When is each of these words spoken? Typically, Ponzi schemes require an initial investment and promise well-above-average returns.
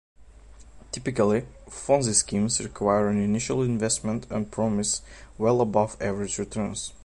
Typically, 0.91 1.45
Ponzi 1.67 2.15
schemes 2.15 2.59
require 2.59 3.09
an 3.09 3.21
initial 3.21 3.61
investment 3.61 4.25
and 4.31 4.51
promise 4.51 5.03
well-above-average 5.37 6.39
returns. 6.39 6.93